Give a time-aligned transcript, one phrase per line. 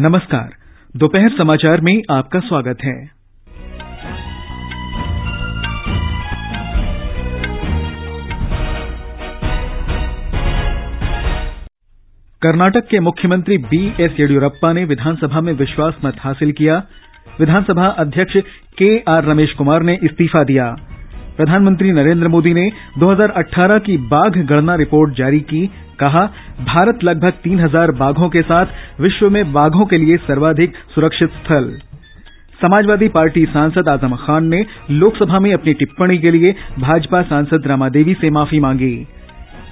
[0.00, 0.48] नमस्कार,
[0.96, 2.92] दोपहर समाचार में आपका स्वागत है।
[12.42, 16.82] कर्नाटक के मुख्यमंत्री बी एस येडियुरप्पा ने विधानसभा में विश्वास मत हासिल किया।
[17.40, 18.36] विधानसभा अध्यक्ष
[18.78, 20.76] के आर रमेश कुमार ने इस्तीफा दिया।
[21.36, 25.70] प्रधानमंत्री नरेंद्र मोदी ने 2018 की बाघ गणना रिपोर्ट जारी की,
[26.00, 31.30] कहा भारत लगभग तीन हज़ार बाघों के साथ विश्व में बाघों के लिए सर्वाधिक सुरक्षित
[31.32, 31.70] स्थल।
[32.60, 37.88] समाजवादी पार्टी सांसद आज़म खान ने लोकसभा में अपनी टिप्पणी के लिए भाजपा सांसद रमा
[37.88, 38.96] देवी से माफ़ी मांगी।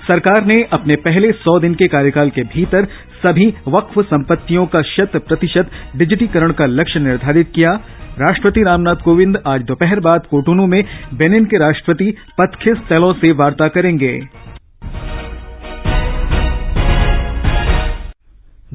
[0.02, 2.84] सरकार ने अपने पहले सौ दिन के कार्यकाल के भीतर
[3.22, 7.72] सभी वक्फ संपत्तियों का शत प्रतिशत डिजिटीकरण का लक्ष्य निर्धारित किया।
[8.20, 10.82] राष्ट्रपति रामनाथ कोविंद आज दोपहर बाद कोटोनू में
[11.14, 14.18] बेनिन के राष्ट्रपति पथखिस तेलो से वार्ता करेंगे।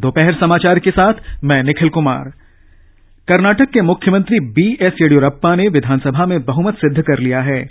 [0.02, 2.30] दोपहर समाचार के साथ मैं निखिल कुमार।
[3.28, 7.62] कर्नाटक के मुख्यमंत्री बी एस येडियुरप्पा ने विधानसभा में बहुमत सिद्ध कर लिया है।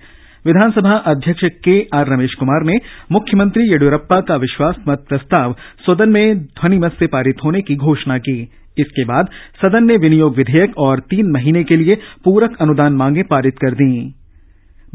[0.44, 2.78] विधानसभा अध्यक्ष के आर रमेश कुमार ने
[3.12, 8.41] मुख्यमंत्री येडियुरप्पा का विश्वास मत प्रस्ताव सदन में ध्वनिमत से पारित होने की घोषणा की।
[8.78, 9.28] इसके बाद
[9.64, 14.14] सदन ने विनियोग विधेयक और तीन महीने के लिए पूरक अनुदान मांगे पारित कर दी।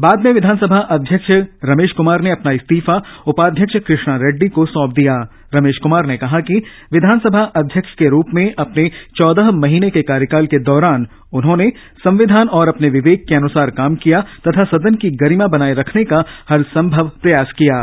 [0.00, 1.26] बाद में विधानसभा अध्यक्ष
[1.64, 5.14] रमेश कुमार ने अपना इस्तीफा, उपाध्यक्ष कृष्णा रेड्डी को सौंप दिया।
[5.54, 6.54] रमेश कुमार ने कहा कि
[6.92, 11.70] विधानसभा अध्यक्ष के रूप में अपने चौदह महीने के कार्यकाल के दौरान उन्होंने
[12.04, 16.24] संविधान और अपने विवेक के अनुसार काम किया तथा सदन की गरिमा बनाए रखने का
[16.48, 17.82] हर संभव प्रयास किया।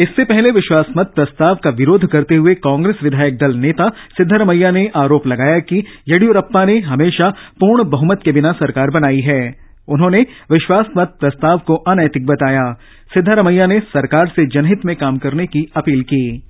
[0.00, 4.90] इससे पहले विश्वास मत प्रस्ताव का विरोध करते हुए कांग्रेस विधायक दल नेता सिद्धारमैया ने
[4.96, 7.30] आरोप लगाया कि येडियुरप्पा ने हमेशा
[7.60, 10.18] पूर्ण बहुमत के बिना सरकार बनाई है। उन्होंने
[10.50, 12.72] विश्वास मत प्रस्ताव को अनैतिक बताया।
[13.14, 16.42] सिद्धारमैया ने सरकार से जनहित में काम करने की अपील की।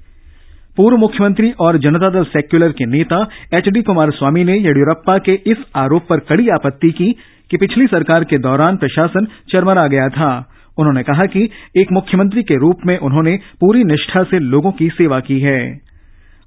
[0.76, 5.32] पूर्व मुख्यमंत्री और जनता दल सेक्यूलर के नेता एच डी कुमार स्वामी ने येडियुरप्पा के
[5.32, 7.12] इस आरोप पर कड़ी आपत्ति की
[7.50, 12.56] कि पिछली सरकार के दौरान प्रशासन चरमरा गया था। उन्होंने कहा कि एक मुख्यमंत्री के
[12.58, 15.85] रूप में उन्होंने पूरी निष्ठा से लोगों की सेवा की है।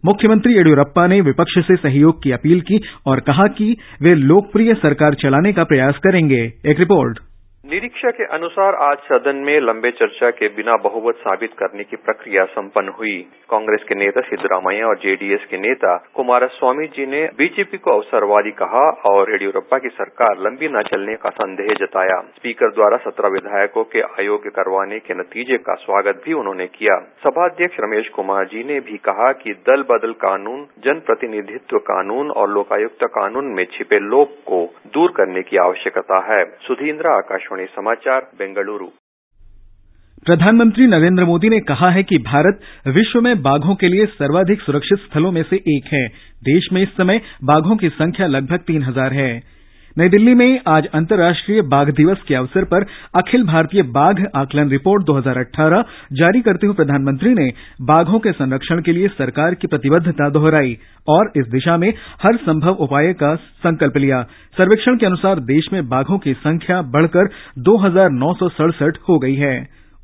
[0.06, 5.14] मुख्यमंत्री येडियुरप्पा ने विपक्ष से सहयोग की अपील की और कहा कि वे लोकप्रिय सरकार
[5.14, 7.20] चलाने का प्रयास करेंगे। एक रिपोर्ट।
[7.66, 12.44] निरीक्षक के अनुसार आज सदन में लंबे चर्चा के बिना बहुमत साबित करने की प्रक्रिया
[12.46, 13.18] संपन्न हुई।
[13.50, 18.84] कांग्रेस के नेता सिद्धरामैया और जेडीएस के नेता कुमारस्वामी जी ने बीजेपी को अवसरवादी कहा
[19.06, 24.02] और येडियुरप्पा की सरकार लंबी न चलने का संदेह जताया। स्पीकर द्वारा सत्रह विधायकों के
[24.02, 28.98] अयोग्य करवाने के नतीजे का स्वागत भी उन्होंने किया। सभाध्यक्ष रमेश कुमार जी ने भी
[28.98, 35.12] कहा कि दल बदल कानून, जनप्रतिनिधित्व कानून और लोकायुक्त कानून में छिपे लोप को दूर
[35.12, 38.88] करने की आवश्यकता है। सुधीन्द्र आकाशवाणी समाचार, बेंगलुरु।
[40.26, 45.00] प्रधानमंत्री नरेंद्र मोदी ने कहा है कि भारत विश्व में बाघों के लिए सर्वाधिक सुरक्षित
[45.00, 46.08] स्थलों में से एक है।
[46.44, 49.59] देश में इस समय बाघों की संख्या लगभग तीन हज़ार है।
[50.00, 52.84] नई दिल्ली में आज अंतर्राष्ट्रीय बाघ दिवस के अवसर पर
[53.16, 55.82] अखिल भारतीय बाघ आकलन रिपोर्ट 2018
[56.14, 57.48] जारी करते हुए प्रधानमंत्री ने
[57.88, 60.78] बाघों के संरक्षण के लिए सरकार की प्रतिबद्धता दोहराई
[61.08, 61.88] और इस दिशा में
[62.24, 63.34] हर संभव उपाय का
[63.64, 64.22] संकल्प लिया।
[64.58, 67.30] सर्वेक्षण के अनुसार देश में बाघों की संख्या बढ़कर
[67.62, 69.56] दो हज़ार नौ सौ सड़सठ हो गई है।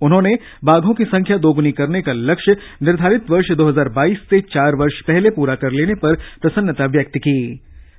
[0.02, 0.34] उन्होंने
[0.66, 5.56] बाघों की संख्या दोगुनी करने का लक्ष्य निर्धारित वर्ष 2022 से चार वर्ष पहले पूरा
[5.56, 7.38] कर लेने पर प्रसन्नता व्यक्त की।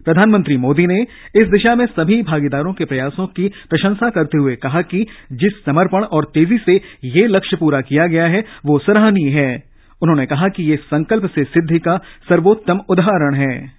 [0.06, 1.06] प्रधानमंत्री मोदी ने
[1.36, 6.04] इस दिशा में सभी भागीदारों के प्रयासों की प्रशंसा करते हुए कहा कि जिस समर्पण
[6.04, 9.62] और तेज़ी से ये लक्ष्य पूरा किया गया है, वो सराहनीय है।
[10.02, 11.96] उन्होंने कहा कि ये संकल्प से सिद्धि का
[12.28, 13.72] सर्वोत्तम उदाहरण है।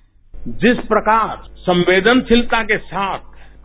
[0.47, 3.19] जिस प्रकार संवेदनशीलता के साथ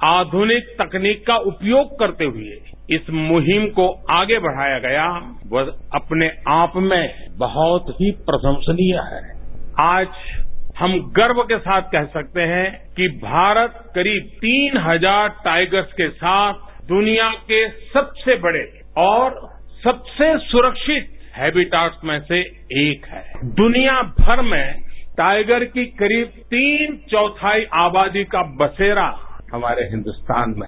[0.04, 5.06] आधुनिक तकनीक का उपयोग करते हुए इस मुहिम को आगे बढ़ाया गया,
[5.46, 5.62] वह
[5.94, 9.42] अपने आप में बहुत ही प्रशंसनीय है।
[9.80, 10.08] आज
[10.82, 16.54] हम गर्व के साथ कह सकते हैं कि भारत करीब तीन हज़ार टाइगर्स के साथ
[16.88, 18.62] दुनिया के सबसे बड़े
[18.98, 19.36] और
[19.84, 22.40] सबसे सुरक्षित हैबिटाट्स में से
[22.82, 24.82] एक है। दुनिया भर में
[25.18, 29.08] टाइगर की करीब तीन चौथाई आबादी का बसेरा
[29.52, 30.66] हमारे हिंदुस्तान में।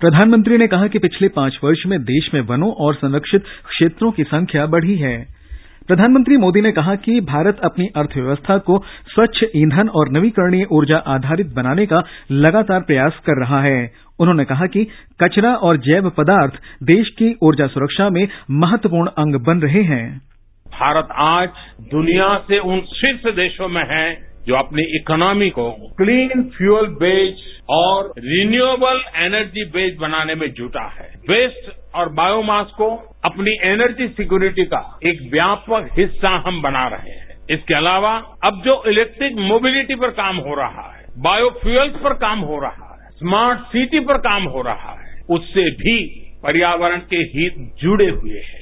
[0.00, 4.24] प्रधानमंत्री ने कहा कि पिछले पाँच वर्ष में देश में वनों और संरक्षित क्षेत्रों की
[4.24, 5.39] संख्या बढ़ी है।
[5.86, 11.46] प्रधानमंत्री मोदी ने कहा कि भारत अपनी अर्थव्यवस्था को स्वच्छ ईंधन और नवीकरणीय ऊर्जा आधारित
[11.46, 14.84] बनाने का लगातार प्रयास कर रहा है। उन्होंने कहा कि
[15.20, 20.20] कचरा और जैव पदार्थ देश की ऊर्जा सुरक्षा में महत्वपूर्ण अंग बन रहे हैं।
[20.66, 21.48] भारत आज
[21.92, 28.12] दुनिया से उन शीर्ष देशों में है जो अपनी इकोनॉमी को क्लीन फ्यूल बेस्ड और
[28.18, 32.88] रिन्यूएबल एनर्जी बेस्ड बनाने में जुटा है। वेस्ट और बायोमास को
[33.24, 38.12] अपनी एनर्जी सिक्योरिटी का एक व्यापक हिस्सा हम बना रहे हैं। इसके अलावा,
[38.44, 43.10] अब जो इलेक्ट्रिक मोबिलिटी पर काम हो रहा है बायोफ्यूल्स पर काम हो रहा है
[43.10, 45.96] स्मार्ट सिटी पर काम हो रहा है, उससे भी
[46.42, 48.59] पर्यावरण के हित जुड़े हुए हैं।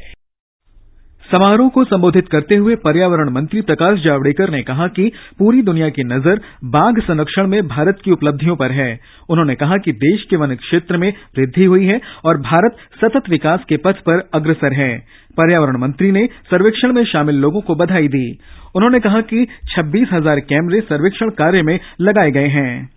[1.29, 6.05] समारोह को संबोधित करते हुए पर्यावरण मंत्री प्रकाश जावड़ेकर ने कहा कि पूरी दुनिया की
[6.05, 8.89] नज़र बाघ संरक्षण में भारत की उपलब्धियों पर है।
[9.31, 13.65] उन्होंने कहा कि देश के वन क्षेत्र में वृद्धि हुई है और भारत सतत विकास
[13.69, 14.99] के पथ पर अग्रसर है।
[15.37, 18.27] पर्यावरण मंत्री ने सर्वेक्षण में शामिल लोगों को बधाई दी।
[18.77, 19.47] उन्होंने कहा कि
[19.77, 22.91] छब्बीस हज़ार कैमरे सर्वेक्षण कार्य में लगाए गए हैं।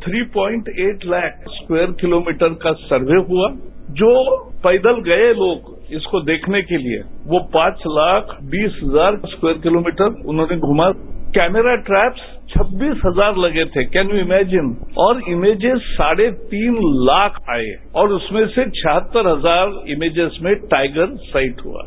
[0.00, 3.50] 3.8 लाख स्क्वायर किलोमीटर का सर्वे हुआ,
[3.92, 10.22] जो पैदल गए लोग इसको देखने के लिए वो पाँच लाख बीस हज़ार स्क्वायर किलोमीटर
[10.26, 10.90] उन्होंने घुमा।
[11.34, 17.70] कैमरा ट्रैप्स छब्बीस हज़ार लगे थे। कैन यू इमेजिन और इमेजेस साढ़े तीन लाख आए।
[17.96, 21.82] और उसमें से छिहत्तर हज़ार इमेजेस में टाइगर साइट हुआ।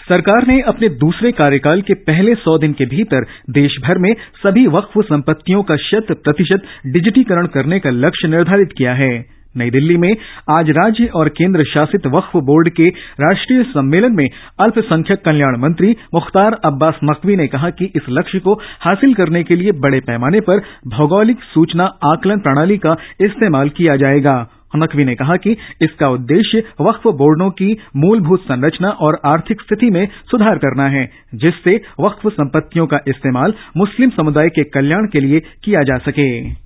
[0.00, 4.12] सरकार ने अपने दूसरे कार्यकाल के पहले सौ दिन के भीतर देशभर में
[4.42, 9.12] सभी वक्फ संपत्तियों का शत प्रतिशत डिजिटीकरण करने का लक्ष्य निर्धारित किया है।
[9.56, 10.14] नई दिल्ली में
[10.50, 12.88] आज राज्य और केंद्र शासित वक्फ बोर्ड के
[13.20, 14.26] राष्ट्रीय सम्मेलन में
[14.60, 19.56] अल्पसंख्यक कल्याण मंत्री मुख्तार अब्बास नकवी ने कहा कि इस लक्ष्य को हासिल करने के
[19.56, 24.36] लिए बड़े पैमाने पर भौगोलिक सूचना आकलन प्रणाली का इस्तेमाल किया जाएगा।
[24.76, 25.50] नकवी ने कहा कि
[25.82, 31.80] इसका उद्देश्य वक्फ बोर्डों की मूलभूत संरचना और आर्थिक स्थिति में सुधार करना है, जिससे
[32.00, 36.61] वक्फ संपत्तियों का इस्तेमाल मुस्लिम समुदाय के कल्याण के लिए किया जा सके।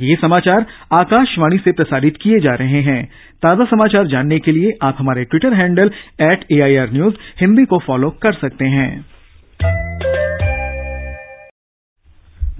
[0.00, 3.04] ये समाचार आकाशवाणी से प्रसारित किए जा रहे हैं।
[3.42, 5.90] ताज़ा समाचार जानने के लिए आप हमारे Twitter handle
[6.20, 9.04] at AIR news Hindi को फॉलो कर सकते हैं।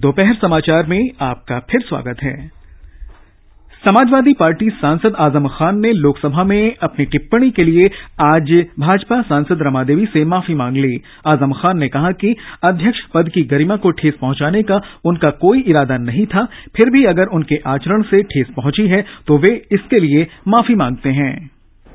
[0.01, 2.62] दोपहर समाचार में आपका फिर स्वागत है।
[3.83, 7.89] समाजवादी पार्टी सांसद आज़म खान ने लोकसभा में अपनी टिप्पणी के लिए
[8.23, 8.51] आज
[8.81, 12.35] भाजपा सांसद रमा देवी से माफ़ी मांग ली। आज़म खान ने कहा कि
[12.65, 16.45] अध्यक्ष पद की गरिमा को ठेस पहुँचाने का उनका कोई इरादा नहीं था,
[16.77, 21.11] फिर भी अगर उनके आचरण से ठेस पहुँची है तो वे इसके लिए माफ़ी मांगते
[21.13, 21.35] हैं।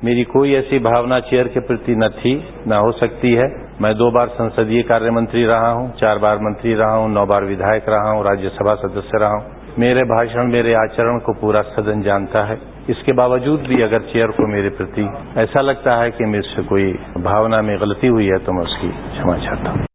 [0.02, 2.34] मेरी कोई ऐसी भावना चेयर के प्रति न थी,
[2.68, 3.46] न हो सकती है।
[3.82, 7.44] मैं दो बार संसदीय कार्य मंत्री रहा हूँ, चार बार मंत्री रहा हूँ, नौ बार
[7.44, 12.44] विधायक रहा हूँ, राज्यसभा सदस्य रहा हूँ। मेरे भाषण, मेरे आचरण को पूरा सदन जानता
[12.44, 12.56] है।
[12.90, 15.02] इसके बावजूद भी अगर चेयर को मेरे प्रति
[15.40, 16.92] ऐसा लगता है कि मुझसे कोई
[17.22, 19.86] भावना में गलती हुई है तो मैं उसकी क्षमा चाहता हूँ।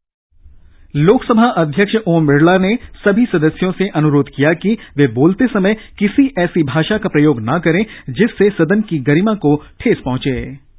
[0.95, 2.75] लोकसभा अध्यक्ष ओम बिरला ने
[3.05, 7.59] सभी सदस्यों से अनुरोध किया कि वे बोलते समय किसी ऐसी भाषा का प्रयोग न
[7.59, 10.72] करें, जिससे सदन की गरिमा को ठेस पहुँचे।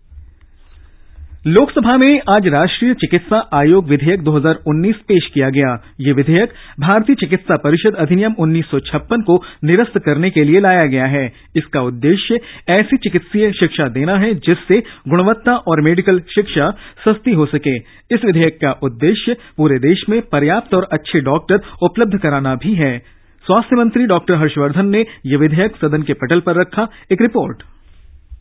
[1.46, 7.56] लोकसभा में आज राष्ट्रीय चिकित्सा आयोग विधेयक 2019 पेश किया गया। ये विधेयक भारतीय चिकित्सा
[7.56, 13.52] परिषद अधिनियम 1956 को निरस्त करने के लिए लाया गया है। इसका उद्देश्य ऐसी चिकित्सीय
[13.52, 16.70] शिक्षा देना है, जिससे गुणवत्ता और मेडिकल शिक्षा
[17.05, 17.76] सस्ती हो सके।
[18.11, 22.99] इस विधेयक का उद्देश्य पूरे देश में पर्याप्त और अच्छे डॉक्टर उपलब्ध कराना भी है।
[23.46, 27.62] स्वास्थ्य मंत्री डॉक्टर हर्षवर्धन ने यह विधेयक सदन के पटल पर रखा। एक रिपोर्ट।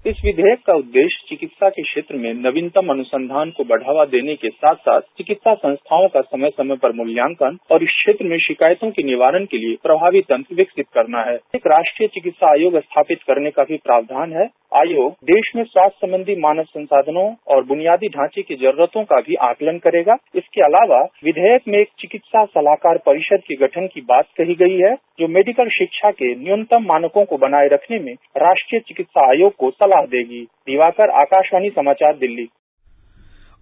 [0.07, 4.75] इस विधेयक का उद्देश्य चिकित्सा के क्षेत्र में नवीनतम अनुसंधान को बढ़ावा देने के साथ
[4.77, 9.45] साथ चिकित्सा संस्थाओं का समय समय पर मूल्यांकन और इस क्षेत्र में शिकायतों के निवारण
[9.45, 13.77] के लिए प्रभावी तंत्र विकसित करना है। एक राष्ट्रीय चिकित्सा आयोग स्थापित करने का भी
[13.77, 19.19] प्रावधान है। आयोग देश में स्वास्थ्य संबंधी मानव संसाधनों और बुनियादी ढांचे की जरूरतों का
[19.27, 24.27] भी आकलन करेगा। इसके अलावा विधेयक में एक चिकित्सा सलाहकार परिषद के गठन की बात
[24.37, 29.29] कही गई है, जो मेडिकल शिक्षा के न्यूनतम मानकों को बनाए रखने में राष्ट्रीय चिकित्सा
[29.29, 32.47] आयोग को सलाह देगी। दिवाकर, आकाशवाणी समाचार, दिल्ली।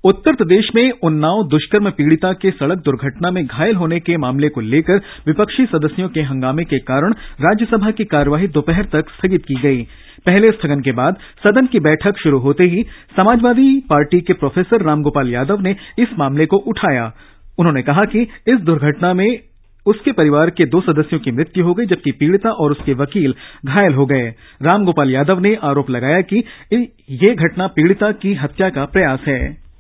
[0.03, 4.61] उत्तर प्रदेश में उन्नाव दुष्कर्म पीड़िता के सड़क दुर्घटना में घायल होने के मामले को
[4.61, 9.88] लेकर विपक्षी सदस्यों के हंगामे के कारण राज्यसभा की कार्यवाही दोपहर तक स्थगित की गई।
[10.25, 12.83] पहले स्थगन के बाद सदन की बैठक शुरू होते ही
[13.15, 17.13] समाजवादी पार्टी के प्रोफेसर रामगोपाल यादव ने इस मामले को उठाया।
[17.59, 19.50] उन्होंने कहा कि इस दुर्घटना में
[19.85, 23.35] उसके परिवार के दो सदस्यों की मृत्यु हो गई, जबकि पीड़िता और उसके वकील
[23.65, 24.27] घायल हो गए।
[24.61, 29.70] रामगोपाल यादव ने आरोप लगाया कि ये घटना पीड़िता की हत्या का प्रयास है।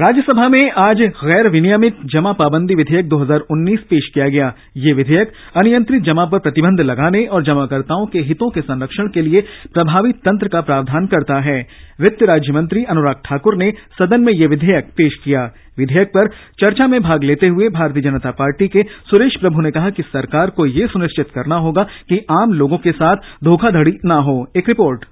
[0.00, 6.02] राज्यसभा में आज गैर विनियमित जमा पाबंदी विधेयक 2019 पेश किया गया। ये विधेयक अनियंत्रित
[6.02, 9.40] जमा पर प्रतिबंध लगाने और जमाकर्ताओं के हितों के संरक्षण के लिए
[9.74, 11.58] प्रभावी तंत्र का प्रावधान करता है।
[12.00, 15.44] वित्त राज्य मंत्री अनुराग ठाकुर ने सदन में ये विधेयक पेश किया।
[15.78, 16.28] विधेयक पर
[16.64, 20.50] चर्चा में भाग लेते हुए भारतीय जनता पार्टी के सुरेश प्रभु ने कहा कि सरकार
[20.50, 25.04] को ये सुनिश्चित करना होगा कि आम लोगों के साथ धोखाधड़ी न हो। एक रिपोर्ट।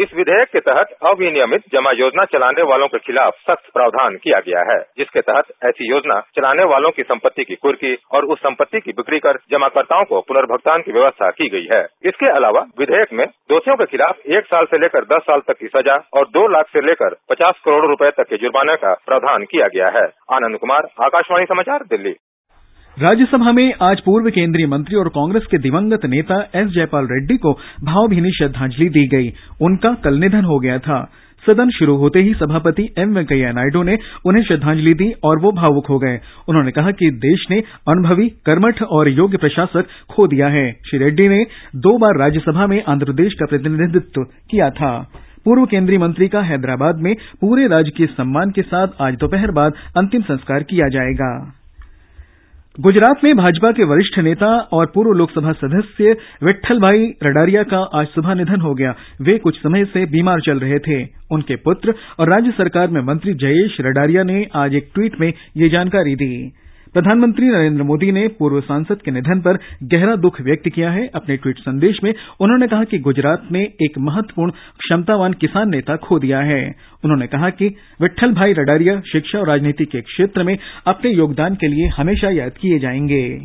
[0.00, 4.62] इस विधेयक के तहत अविनियमित जमा योजना चलाने वालों के खिलाफ सख्त प्रावधान किया गया
[4.72, 8.92] है, जिसके तहत ऐसी योजना चलाने वालों की संपत्ति की कुर्की और उस संपत्ति की
[8.92, 13.76] बिक्री कर जमाकर्ताओं को पुनर्भुगतान की व्यवस्था की गई है। इसके अलावा विधेयक में दोषियों
[13.76, 16.86] के खिलाफ एक साल से लेकर दस साल तक की सजा और दो लाख से
[16.86, 21.44] लेकर पचास करोड़ रुपए तक के जुर्माने का प्रावधान किया गया है। आनंद कुमार, आकाशवाणी
[21.44, 22.14] समाचार, दिल्ली।
[22.98, 27.52] राज्यसभा में आज पूर्व केंद्रीय मंत्री और कांग्रेस के दिवंगत नेता एस जयपाल रेड्डी को
[27.84, 31.10] भावभीनी श्रद्धांजलि दी गई। उनका कल निधन हो गया था।
[31.46, 35.86] सदन शुरू होते ही सभापति एम वेंकैया नायडू ने उन्हें श्रद्धांजलि दी और वो भावुक
[35.86, 37.58] हो गए। उन्होंने कहा कि देश ने
[37.88, 41.46] अनुभवी, कर्मठ और योग्य प्रशासक खो दिया है। श्री रेड्डी ने
[41.76, 45.12] दो बार राज्यसभा में आंध्र प्रदेश का प्रतिनिधित्व किया था।
[45.44, 50.22] पूर्व केंद्रीय मंत्री का हैदराबाद में पूरे राजकीय सम्मान के साथ आज दोपहर बाद अंतिम
[50.22, 51.60] संस्कार किया जाएगा।
[52.80, 58.06] गुजरात में भाजपा के वरिष्ठ नेता और पूर्व लोकसभा सदस्य विट्ठल भाई रडारिया का आज
[58.06, 62.30] सुबह निधन हो गया। वे कुछ समय से बीमार चल रहे थे। उनके पुत्र और
[62.30, 66.52] राज्य सरकार में मंत्री जयेश रडारिया ने आज एक ट्वीट में ये जानकारी दी।
[66.94, 71.36] प्रधानमंत्री नरेंद्र मोदी ने पूर्व सांसद के निधन पर गहरा दुख व्यक्त किया है। अपने
[71.36, 76.40] ट्वीट संदेश में उन्होंने कहा कि गुजरात ने एक महत्वपूर्ण, क्षमतावान किसान नेता खो दिया
[76.40, 76.74] है।
[77.04, 77.68] उन्होंने कहा कि
[78.00, 82.52] विट्ठल भाई रडारिया शिक्षा और राजनीति के क्षेत्र में अपने योगदान के लिए हमेशा याद
[82.60, 83.38] किए जाएँगे।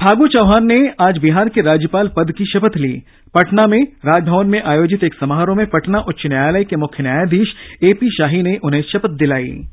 [0.00, 3.02] फागू चौहान ने आज बिहार के राज्यपाल पद की शपथ ली।
[3.34, 8.10] पटना में राजभवन में आयोजित एक समारोह में पटना उच्च न्यायालय के मुख्य न्यायाधीश एपी
[8.10, 9.64] शाही ने उन्हें शपथ दिलाई।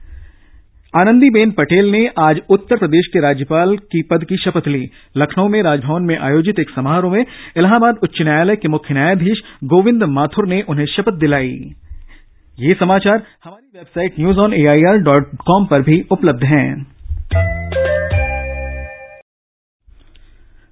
[0.96, 5.64] आनंदीबेन पटेल ने आज उत्तर प्रदेश के राज्यपाल की पद की शपथ ली। लखनऊ में
[5.64, 7.26] राजभवन में आयोजित एक समारोह में
[7.58, 11.72] इलाहाबाद उच्च न्यायालय के मुख्य न्यायाधीश गोविंद माथुर ने उन्हें शपथ दिलाई।
[16.44, 16.88] हैं।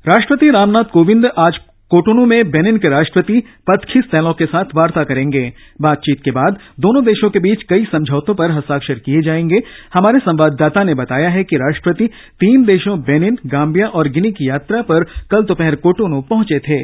[0.07, 1.57] राष्ट्रपति रामनाथ कोविंद आज
[1.91, 5.41] कोटोनू में बेनिन के राष्ट्रपति पदखी सैलों के साथ वार्ता करेंगे।
[5.81, 9.59] बातचीत के बाद दोनों देशों के बीच कई समझौतों पर हस्ताक्षर किए जाएँगे।
[9.93, 12.07] हमारे संवाददाता ने बताया है कि राष्ट्रपति
[12.39, 16.81] तीन देशों बेनिन गाम्बिया और गिनी की यात्रा पर कल दोपहर कोटोनू पहुँचे थे।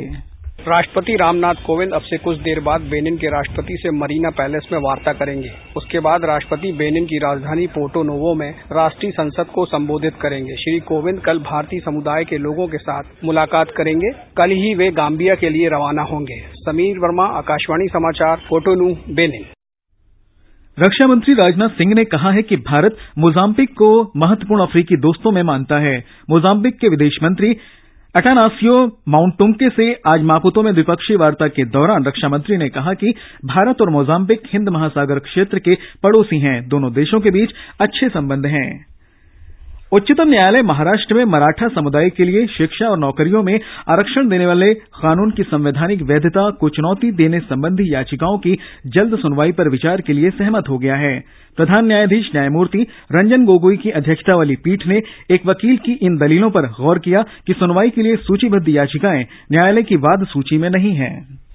[0.60, 4.80] राष्ट्रपति रामनाथ कोविंद अब से कुछ देर बाद बेनिन के राष्ट्रपति से मरीना पैलेस में
[4.80, 10.14] वार्ता करेंगे। उसके बाद राष्ट्रपति बेनिन की राजधानी पोर्टो नोवो में राष्ट्रीय संसद को संबोधित
[10.22, 14.92] करेंगे। श्री कोविंद कल भारतीय समुदाय के लोगों के साथ मुलाकात करेंगे। कल ही वे
[14.92, 19.46] गाम्बिया के लिए रवाना होंगे। समीर वर्मा, आकाशवाणी समाचार कोटोनू बेनिन।
[20.78, 25.44] रक्षा मंत्री राजनाथ सिंह ने कहा है कि भारत मोजाम्बिक को महत्वपूर्ण अफ्रीकी दोस्तों में
[25.44, 25.98] मानता है।
[26.30, 27.58] मोजाम्बिक के विदेश मंत्री
[28.18, 28.76] अटानासियो
[29.08, 33.14] माउंटुंके से आज मापुतो में द्विपक्षीय वार्ता के दौरान रक्षा मंत्री ने कहा कि
[33.46, 38.46] भारत और मोजाम्बिक हिंद महासागर क्षेत्र के पड़ोसी हैं। दोनों देशों के बीच अच्छे संबंध
[38.46, 38.97] हैं।
[39.94, 43.54] उच्चतम न्यायालय महाराष्ट्र में मराठा समुदाय के लिए शिक्षा और नौकरियों में
[43.90, 49.52] आरक्षण देने वाले कानून की संवैधानिक वैधता को चुनौती देने संबंधी याचिकाओं की जल्द सुनवाई
[49.52, 51.18] पर विचार के लिए सहमत हो गया है।
[51.58, 55.02] प्रधान न्यायाधीश न्यायमूर्ति रंजन गोगोई की अध्यक्षता वाली पीठ ने
[55.32, 59.84] एक वकील की इन दलीलों पर गौर किया कि सुनवाई के लिए सूचीबद्ध याचिकाएँ न्यायालय
[59.84, 61.47] की वाद सूची में नहीं हैं।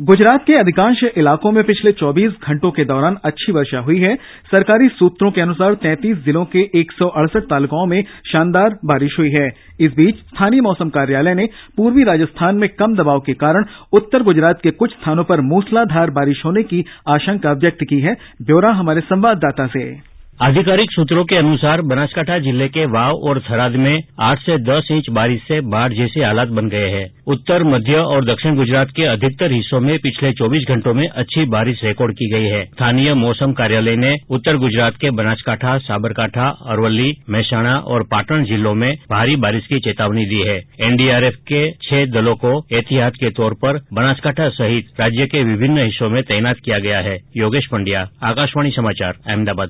[0.00, 4.14] गुजरात के अधिकांश इलाकों में पिछले 24 घंटों के दौरान अच्छी वर्षा हुई है।
[4.46, 7.08] सरकारी सूत्रों के अनुसार 33 जिलों के एक सौ
[7.40, 9.46] तालुकाओं में शानदार बारिश हुई है।
[9.80, 14.60] इस बीच स्थानीय मौसम कार्यालय ने पूर्वी राजस्थान में कम दबाव के कारण उत्तर गुजरात
[14.62, 19.66] के कुछ स्थानों पर मूसलाधार बारिश होने की आशंका व्यक्त की है। ब्यौरा हमारे संवाददाता
[19.66, 20.09] से।
[20.40, 25.08] आधिकारिक सूत्रों के अनुसार बनासकांठा ज़िले के वाव और थराद में आठ से दस इंच
[25.10, 29.52] बारिश से बाढ़ जैसे हालात बन गए हैं। उत्तर, मध्य और दक्षिण गुजरात के अधिकतर
[29.52, 33.96] हिस्सों में पिछले 24 घंटों में अच्छी बारिश रिकॉर्ड की गई है। स्थानीय मौसम कार्यालय
[33.96, 39.80] ने उत्तर गुजरात के बनासकांठा, साबरकांठा अरवली मेहसाणा और पाटन जिलों में भारी बारिश की
[39.80, 45.26] चेतावनी दी है। एनडीआरएफ के छह दलों को एहतियात के तौर पर बनासकांठा सहित राज्य
[45.26, 49.68] के विभिन्न हिस्सों में तैनात किया गया है। योगेश पंड्या, आकाशवाणी समाचार, अहमदाबाद।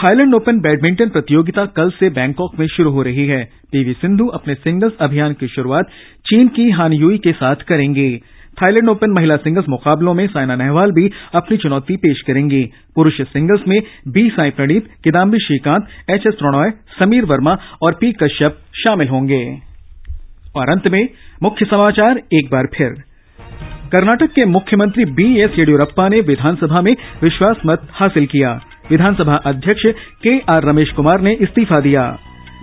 [0.00, 4.54] थाईलैंड ओपन बैडमिंटन प्रतियोगिता कल से बैंकॉक में शुरू हो रही है। पीवी सिंधु अपने
[4.54, 5.84] सिंगल्स अभियान की शुरुआत
[6.26, 8.20] चीन की हान के साथ करेंगे।
[8.62, 12.62] थाईलैंड ओपन महिला सिंगल्स मुकाबलों में साइना नेहवाल भी अपनी चुनौती पेश करेंगी।
[12.94, 13.78] पुरुष सिंगल्स में
[14.08, 19.58] B Sai Praneeth Kidambi Srikanth, H S Prannoy, Sameer Verma और पी कश्यप शामिल होंगे।
[21.42, 22.22] मुख्य समाचार
[23.92, 26.92] कर्नाटक के मुख्यमंत्री बी एस येडियुरप्पा ने विधानसभा में
[27.22, 29.86] विश्वास मत हासिल किया। विधानसभा अध्यक्ष
[30.22, 32.02] के आर रमेश कुमार ने इस्तीफा दिया।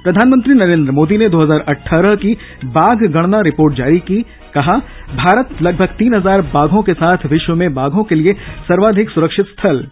[0.03, 2.33] प्रधानमंत्री नरेंद्र मोदी ने 2018 की
[2.65, 4.21] बाघ गणना रिपोर्ट जारी की।
[4.53, 4.77] कहा,
[5.15, 8.33] भारत लगभग तीन हज़ार बाघों के साथ विश्व में बाघों के लिए
[8.67, 9.85] सर्वाधिक सुरक्षित स्थल।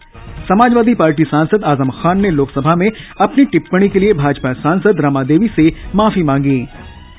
[0.50, 2.90] समाजवादी पार्टी सांसद आज़म खान ने लोकसभा में
[3.22, 6.60] अपनी टिप्पणी के लिए भाजपा सांसद रमा देवी से माफ़ी मांगी।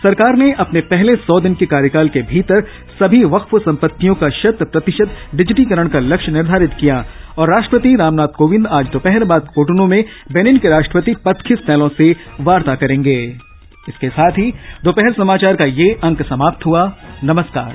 [0.02, 2.60] सरकार ने अपने पहले सौ दिन के कार्यकाल के भीतर
[2.98, 7.04] सभी वक्फ संपत्तियों का शत प्रतिशत डिजिटीकरण का लक्ष्य निर्धारित किया।
[7.38, 12.16] और राष्ट्रपति रामनाथ कोविंद आज दोपहर बाद कोटनों में बेनिन के राष्ट्रपति पथखिस सैलों से
[12.40, 13.36] वार्ता करेंगे।
[13.88, 14.52] इसके साथ ही
[14.84, 16.92] दोपहर समाचार का ये अंक समाप्त हुआ।
[17.24, 17.74] नमस्कार।